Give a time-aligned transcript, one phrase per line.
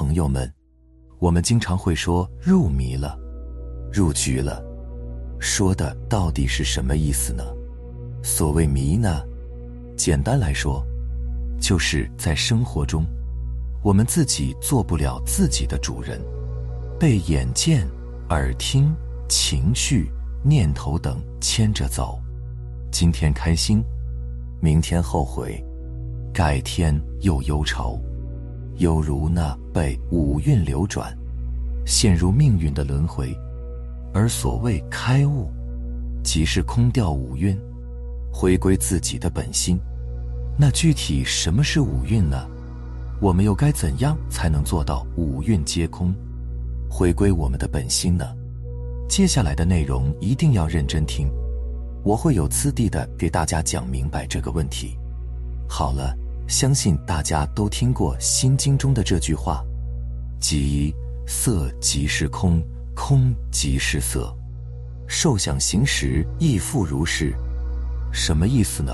[0.00, 0.50] 朋友们，
[1.18, 3.18] 我们经常会说入迷了、
[3.92, 4.64] 入局了，
[5.38, 7.44] 说的到底是什么意思呢？
[8.22, 9.22] 所谓迷呢，
[9.98, 10.82] 简单来说，
[11.60, 13.04] 就是在生活中，
[13.82, 16.18] 我们自己做不了自己的主人，
[16.98, 17.86] 被眼见、
[18.30, 18.96] 耳听、
[19.28, 20.10] 情绪、
[20.42, 22.18] 念头等牵着走，
[22.90, 23.84] 今天开心，
[24.62, 25.62] 明天后悔，
[26.32, 28.00] 改天又忧愁。
[28.80, 31.14] 犹如那被五蕴流转，
[31.84, 33.36] 陷入命运的轮回，
[34.14, 35.50] 而所谓开悟，
[36.24, 37.54] 即是空掉五蕴，
[38.32, 39.78] 回归自己的本心。
[40.58, 42.48] 那具体什么是五蕴呢？
[43.20, 46.14] 我们又该怎样才能做到五蕴皆空，
[46.88, 48.24] 回归我们的本心呢？
[49.10, 51.30] 接下来的内容一定要认真听，
[52.02, 54.96] 我会有次第的给大家讲明白这个问题。
[55.68, 56.16] 好了。
[56.50, 59.64] 相信大家都听过《心经》中的这句话
[60.40, 60.92] ：“即
[61.24, 62.60] 色即是空，
[62.92, 64.36] 空即是色，
[65.06, 67.32] 受想行识亦复如是。”
[68.12, 68.92] 什么意思呢？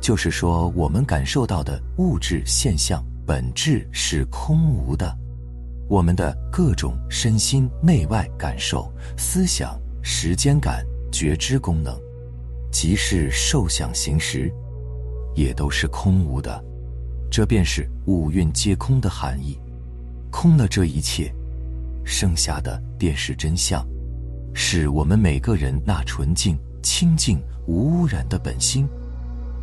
[0.00, 5.12] 就是说，我们感受到的物质现象本质是空无的，
[5.88, 11.98] 我们的各种身心内外感受、思想、时间感、觉知功能，
[12.70, 14.54] 即是受想行识。
[15.34, 16.62] 也都是空无的，
[17.30, 19.58] 这便是五蕴皆空的含义。
[20.30, 21.32] 空了这一切，
[22.04, 23.86] 剩下的便是真相，
[24.54, 28.88] 是我们每个人那纯净、清净、无污染的本心。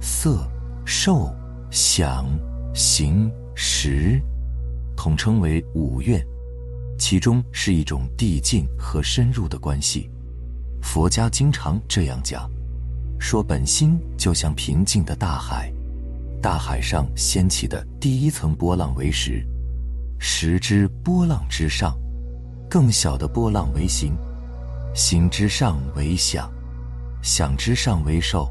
[0.01, 0.47] 色、
[0.85, 1.33] 受、
[1.71, 2.27] 想、
[2.73, 4.21] 行、识，
[4.95, 6.21] 统称为五蕴，
[6.99, 10.09] 其中是一种递进和深入的关系。
[10.81, 12.49] 佛家经常这样讲。
[13.19, 15.71] 说本心就像平静的大海，
[16.41, 19.45] 大海上掀起的第一层波浪为实，
[20.19, 21.97] 实之波浪之上，
[22.69, 24.15] 更小的波浪为形，
[24.93, 26.49] 形之上为想，
[27.21, 28.49] 想之上为受，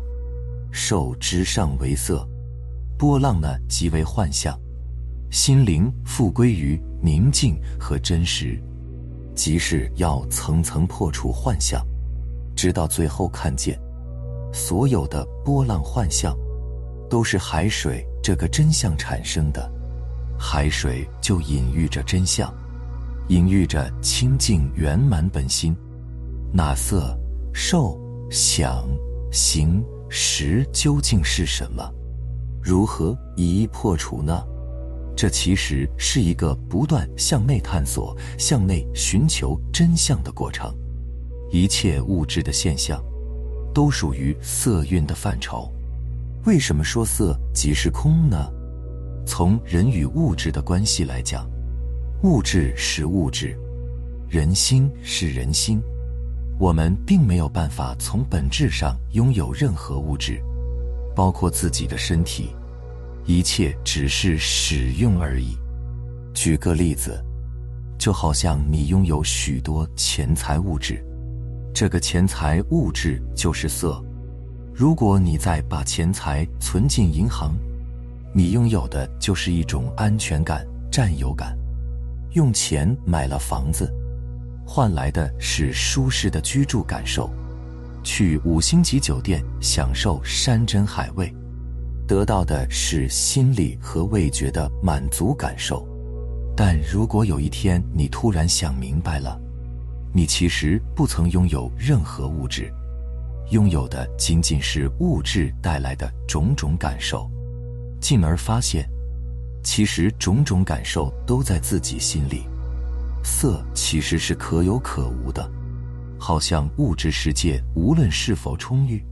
[0.71, 2.29] 受之上为色，
[2.99, 4.59] 波浪呢即为幻象，
[5.31, 8.61] 心灵复归于宁静和真实，
[9.35, 11.87] 即是要层层破除幻象，
[12.55, 13.81] 直到最后看见。
[14.57, 16.35] 所有的波浪幻象，
[17.11, 19.71] 都是海水这个真相产生的。
[20.39, 22.51] 海水就隐喻着真相，
[23.29, 25.77] 隐喻着清净圆满本心。
[26.55, 27.15] 那色、
[27.53, 28.01] 受、
[28.31, 28.89] 想、
[29.31, 31.93] 行、识究竟是什么？
[32.63, 34.43] 如何一一破除呢？
[35.15, 40.75] 这其实是一个不断向内探索、向内寻求真相的过程。
[41.51, 42.99] 一切物质的现象。
[43.77, 45.71] 都属于色蕴的范畴。
[46.47, 48.51] 为什么说色即是空呢？
[49.27, 51.47] 从人与物质的关系来讲，
[52.23, 53.55] 物质是物质，
[54.31, 55.79] 人心是人心。
[56.59, 60.41] 我们并没有办法从本质上拥有任何物质，
[61.15, 62.57] 包括自己的身体，
[63.27, 65.55] 一切只是使用而已。
[66.33, 67.23] 举个例子，
[67.99, 71.05] 就好像你拥有许多钱财物质。
[71.79, 74.03] 这个钱财物质就是色，
[74.73, 77.55] 如果你再把钱财存进银行，
[78.35, 81.55] 你拥有的就是一种安全感、占有感。
[82.33, 83.93] 用钱买了房子，
[84.67, 87.29] 换来的是舒适的居住感受；
[88.03, 91.31] 去五星级酒店享受山珍海味，
[92.09, 95.87] 得到的是心理和味觉的满足感受。
[96.57, 99.39] 但如果有一天你突然想明白了，
[100.17, 102.73] 你其实不曾拥有任何物质，
[103.51, 107.31] 拥有的仅仅是物质带来的种种感受，
[108.01, 108.89] 进而发现，
[109.63, 112.45] 其实种种感受都在自己心里。
[113.23, 115.47] 色其实是可有可无的，
[116.19, 119.05] 好像物质世界无论是否充裕，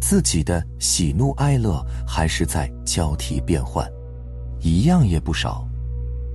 [0.00, 3.86] 自己的喜怒哀乐还是在交替变换，
[4.58, 5.68] 一样也不少。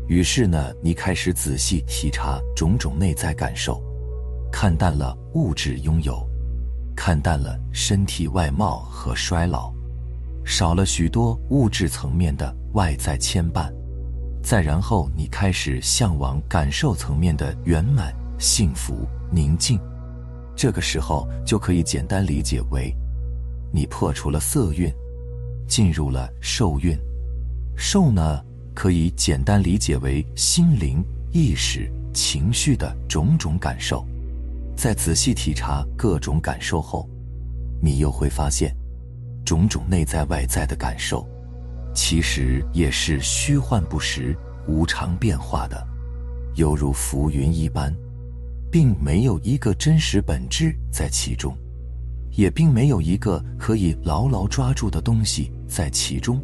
[0.08, 3.84] 于是呢，你开始仔细体察种种内在感受。
[4.66, 6.28] 看淡了物质拥有，
[6.96, 9.72] 看淡了身体外貌和衰老，
[10.44, 13.72] 少了许多物质层面的外在牵绊，
[14.42, 19.80] 再然后你开始向往感受层面的圆满、幸福、宁静，
[20.56, 22.92] 这个时候就可以简单理解为，
[23.72, 24.92] 你破除了色蕴，
[25.68, 26.98] 进入了受蕴。
[27.78, 34.04] 受呢，可以简单理解为心灵、意识、情绪的种种感受。
[34.76, 37.10] 在仔细体察各种感受后，
[37.82, 38.76] 你又会发现，
[39.46, 41.28] 种种内在外在的感受，
[41.94, 44.38] 其实也是虚幻不实、
[44.68, 45.88] 无常变化的，
[46.56, 47.96] 犹如浮云一般，
[48.70, 51.56] 并没有一个真实本质在其中，
[52.32, 56.42] 也并没有一个可以牢牢抓住的东西在其中，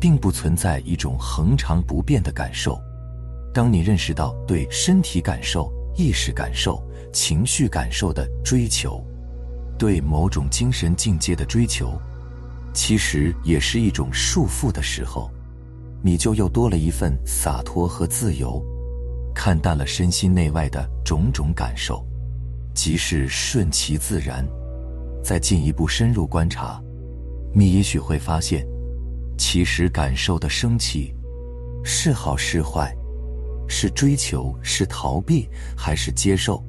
[0.00, 2.80] 并不存在一种恒常不变的感受。
[3.52, 6.80] 当你认识到对身体感受、意识感受、
[7.12, 9.04] 情绪感受的追求，
[9.76, 12.00] 对某种精神境界的追求，
[12.72, 15.28] 其实也是一种束缚的时候。
[16.00, 18.64] 你就又多了一份洒脱和自由，
[19.34, 22.06] 看淡了身心内外的种种感受，
[22.72, 24.46] 即是顺其自然。
[25.24, 26.80] 再进一步深入观察，
[27.52, 28.64] 你也许会发现，
[29.36, 31.12] 其实感受的升起，
[31.82, 32.96] 是好是坏，
[33.68, 36.64] 是追求是逃避还是接受，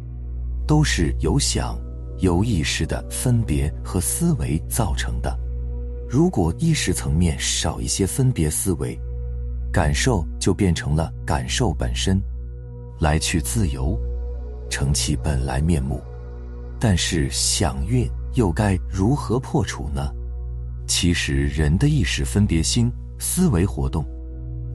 [0.67, 1.79] 都是由想、
[2.19, 5.35] 由意识的分别和思维造成的。
[6.09, 8.99] 如果意识层面少一些分别思维，
[9.71, 12.21] 感受就变成了感受本身，
[12.99, 13.97] 来去自由，
[14.69, 16.01] 成其本来面目。
[16.79, 20.11] 但是想运又该如何破除呢？
[20.87, 24.03] 其实人的意识分别心、思维活动，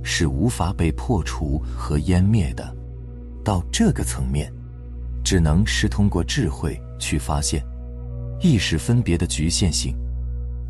[0.05, 2.73] 是无法被破除和湮灭的。
[3.43, 4.53] 到这个层面，
[5.25, 7.65] 只能是通过智慧去发现
[8.41, 9.97] 意识分别的局限性，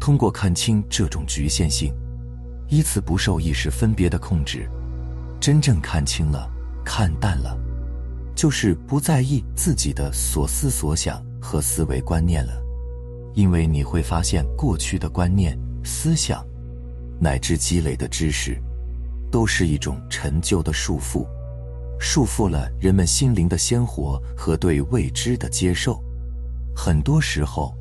[0.00, 1.92] 通过看清这种局限性。
[2.70, 4.66] 依次不受意识分别的控制，
[5.38, 6.50] 真正看清了、
[6.82, 7.56] 看淡了，
[8.34, 12.52] 就是不在意自己的所思所想和思维观念了。
[13.34, 16.44] 因为你会发现，过去的观念、思想，
[17.20, 18.56] 乃至积累的知识，
[19.34, 21.26] 都是一种陈旧的束缚，
[21.98, 26.00] 束缚了人们心灵的鲜活和对未知的接受。
[26.76, 27.75] 很多时候。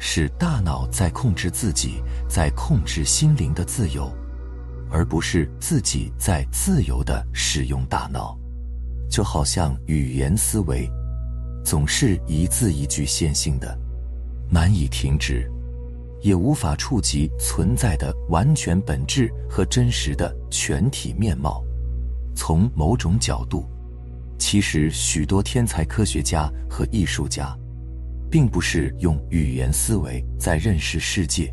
[0.00, 4.08] 是大脑在控制自己，在控制心灵的自由，
[4.92, 8.38] 而不是自己在自由的使用大脑。
[9.10, 10.88] 就好像语言思维，
[11.64, 13.76] 总是一字一句线性的，
[14.48, 15.50] 难以停止，
[16.20, 21.62] 也无法触及存在的完全本质和真实的全体面貌。
[22.34, 23.66] 从某种角度，
[24.38, 27.56] 其实许多天才科学家和艺术家。
[28.30, 31.50] 并不是用语言思维在认识世界，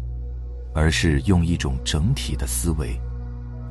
[0.73, 2.99] 而是用一种整体的思维，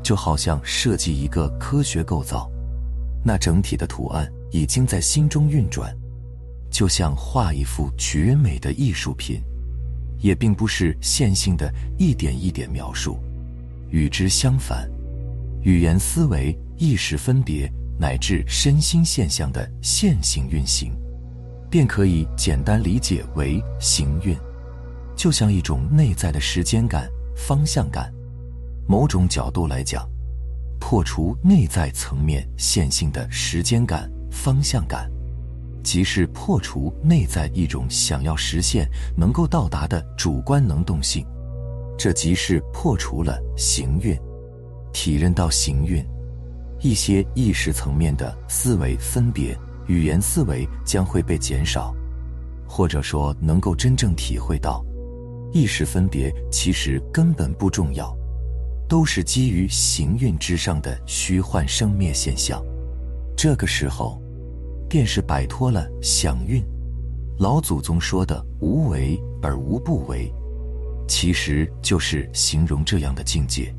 [0.02, 2.50] 就好像设计一个科学构造，
[3.22, 5.94] 那整体的图案已经在心中运转，
[6.70, 9.42] 就像画一幅绝美的艺术品，
[10.24, 13.18] 也并不是线性的一点一点描述。
[13.90, 14.88] 与之相反，
[15.62, 20.94] 语言思维、意识分别乃至身心现象的线性运行。
[21.68, 24.34] 便可以简单理解为行运，
[25.14, 27.06] 就像一种内在的时间感、
[27.36, 28.10] 方向感。
[28.88, 30.08] 某种角度来讲，
[30.80, 35.10] 破除内在层面线性的时间感、方向感，
[35.84, 41.24] 即是破除内在一种想要实现、能够到达的主观能动性。
[41.96, 44.18] 这即是破除了行运，
[44.92, 46.04] 体认到行运
[46.80, 49.56] 一些意识层面的思维分别。
[49.86, 51.94] 语言思维将会被减少，
[52.66, 54.82] 或者说能够真正体会到，
[55.52, 58.16] 意识分别其实根本不重要，
[58.88, 62.64] 都是基于行运之上的虚幻生灭现象。
[63.36, 64.18] 这个时候，
[64.94, 66.64] 便是摆脱了想运。
[67.40, 70.32] 老祖宗说的“无为而无不为”，
[71.08, 73.74] 其实就是形容这样的境界：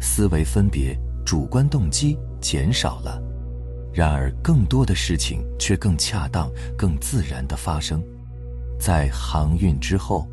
[0.00, 3.22] 思维分别、主观动机减少了。
[3.94, 8.02] 然而，更多的事情却更恰当、更自然的发生。
[8.76, 10.28] 在航运之后，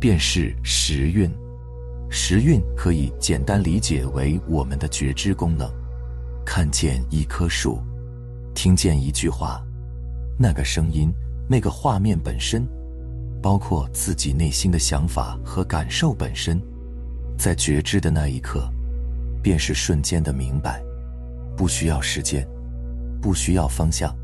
[0.00, 1.30] 便是时运。
[2.10, 5.70] 时运可以简单理解为我们的觉知功能。
[6.44, 7.78] 看见一棵树，
[8.54, 9.60] 听见一句话，
[10.38, 11.12] 那个声音、
[11.48, 12.66] 那个画面本身，
[13.42, 16.60] 包括自己内心的想法和感受本身，
[17.36, 18.70] 在觉知的那一刻，
[19.42, 20.82] 便是瞬间的明白，
[21.56, 22.46] 不需要时间。
[23.20, 24.14] 不需要方向，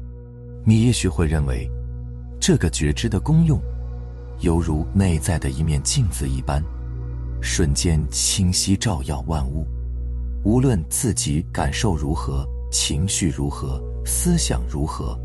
[0.63, 1.67] 你也许会认为，
[2.39, 3.59] 这个觉知的功用，
[4.41, 6.63] 犹如内在的一面镜子一般，
[7.41, 9.67] 瞬间清晰照耀万物。
[10.45, 15.19] 无论自己感受如何，情绪如何，思想如何，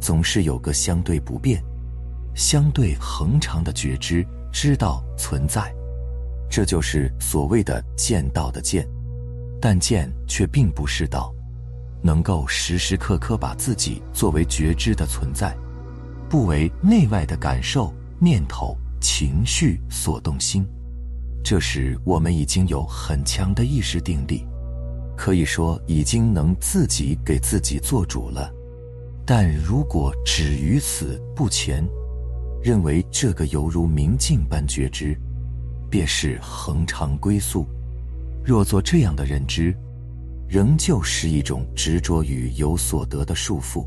[0.00, 1.62] 总是有个相对不变、
[2.34, 5.74] 相对恒长的觉知，知道存在。
[6.50, 8.88] 这就是所谓的见道的见，
[9.60, 11.34] 但见却并不是道。
[12.00, 15.52] 能够时时刻刻把自己作为觉知的存在，
[16.28, 20.64] 不为内外的感受、念头、情绪所动心，
[21.42, 24.46] 这时我们已经有很强的意识定力，
[25.18, 28.50] 可以说已经能自己给自己做主了。
[29.26, 31.84] 但如果止于此不前，
[32.62, 35.18] 认为这个犹如明镜般觉知，
[35.90, 37.66] 便是恒常归宿。
[38.44, 39.74] 若做这样的认知，
[40.48, 43.84] 仍旧是一种执着于有所得的束缚，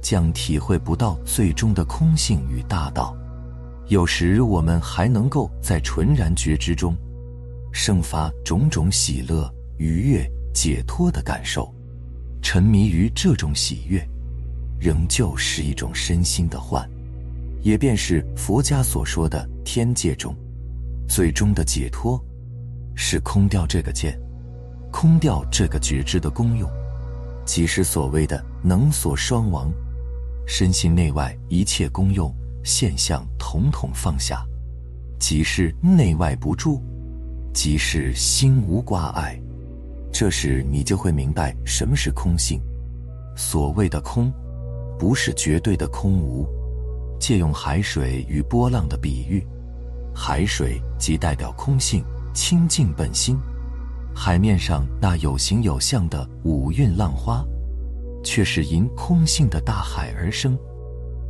[0.00, 3.14] 将体会不到最终的空性与大道。
[3.88, 6.96] 有时我们还能够在纯然觉知中，
[7.72, 11.72] 生发种种喜乐、愉悦、解脱的感受。
[12.42, 14.04] 沉迷于这种喜悦，
[14.80, 16.88] 仍旧是一种身心的幻，
[17.62, 20.34] 也便是佛家所说的天界中，
[21.08, 22.20] 最终的解脱，
[22.96, 24.18] 是空掉这个见。
[24.90, 26.68] 空掉这个觉知的功用，
[27.46, 29.72] 即是所谓的能所双亡，
[30.46, 34.44] 身心内外一切功用现象统统放下，
[35.18, 36.82] 即是内外不住，
[37.54, 39.40] 即是心无挂碍。
[40.12, 42.60] 这时你就会明白什么是空性。
[43.34, 44.30] 所谓的空，
[44.98, 46.46] 不是绝对的空无。
[47.18, 49.42] 借用海水与波浪的比喻，
[50.14, 52.04] 海水即代表空性
[52.34, 53.38] 清净本心。
[54.14, 57.42] 海面上那有形有相的五蕴浪花，
[58.22, 60.58] 却是因空性的大海而生，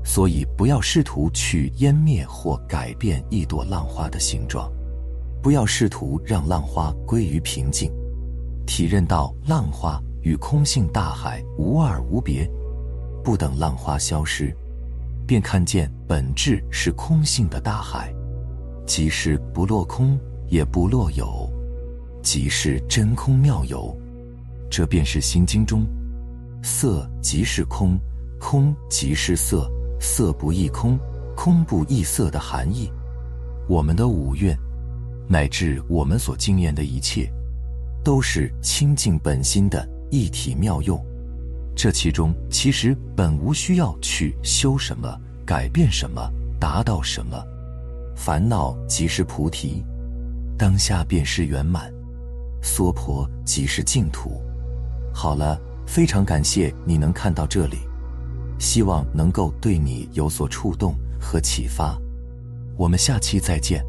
[0.02, 4.68] 所以不要试图去湮灭或改变一朵浪花的形状，
[5.40, 7.92] 不要试图让浪花归于平静，
[8.66, 12.48] 体认到浪花与空性大海无二无别，
[13.22, 14.54] 不等浪花消失，
[15.26, 18.12] 便看见本质是空性的大海，
[18.86, 21.50] 即是不落空也不落有。
[22.22, 23.92] 即是真空妙有，
[24.70, 25.84] 这便是《心经》中
[26.62, 27.98] “色即是空，
[28.38, 29.68] 空即是色，
[30.00, 30.96] 色不异空，
[31.36, 32.88] 空不异色”的含义。
[33.68, 34.56] 我们的五蕴，
[35.28, 37.28] 乃至我们所经验的一切，
[38.04, 41.00] 都是清净本心的一体妙用。
[41.74, 46.30] 这其中其实本无需要去修什么、改变什么、
[46.60, 47.42] 达到什么。
[48.14, 49.82] 烦恼即是菩提，
[50.58, 51.92] 当下便是圆满。
[52.62, 54.42] 娑婆即是净土。
[55.14, 57.78] 好了，非常感谢你能看到这里，
[58.58, 61.98] 希望能够对你有所触动和启发。
[62.76, 63.84] 我们下期再见。